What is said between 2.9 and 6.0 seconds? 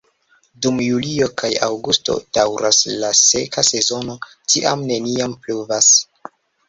la seka sezono, tiam neniam pluvas.